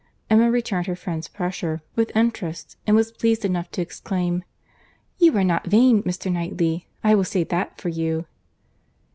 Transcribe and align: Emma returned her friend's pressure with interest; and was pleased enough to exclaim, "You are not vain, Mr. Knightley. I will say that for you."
Emma 0.31 0.49
returned 0.49 0.87
her 0.87 0.95
friend's 0.95 1.27
pressure 1.27 1.83
with 1.95 2.11
interest; 2.15 2.75
and 2.87 2.95
was 2.95 3.11
pleased 3.11 3.45
enough 3.45 3.69
to 3.69 3.83
exclaim, 3.83 4.43
"You 5.19 5.37
are 5.37 5.43
not 5.43 5.67
vain, 5.67 6.01
Mr. 6.01 6.31
Knightley. 6.31 6.87
I 7.03 7.13
will 7.13 7.23
say 7.23 7.43
that 7.43 7.79
for 7.79 7.89
you." 7.89 8.25